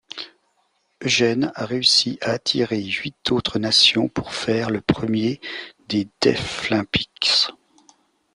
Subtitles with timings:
[1.03, 5.39] Eugène a réussi à attirer huit autres nations pour faire le premier
[5.89, 7.49] des Deaflympics.